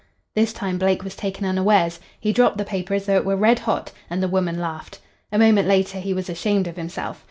This 0.33 0.51
time 0.51 0.79
Blake 0.79 1.03
was 1.03 1.15
taken 1.15 1.45
unawares. 1.45 1.99
He 2.19 2.33
dropped 2.33 2.57
the 2.57 2.65
paper 2.65 2.95
as 2.95 3.05
though 3.05 3.17
it 3.17 3.23
were 3.23 3.35
red 3.35 3.59
hot, 3.59 3.91
and 4.09 4.19
the 4.23 4.27
woman 4.27 4.59
laughed. 4.59 4.97
A 5.31 5.37
moment 5.37 5.67
later 5.67 5.99
he 5.99 6.11
was 6.11 6.27
ashamed 6.27 6.65
of 6.65 6.75
himself. 6.75 7.19